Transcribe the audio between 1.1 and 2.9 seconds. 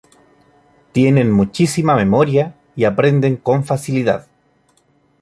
muchísima memoria y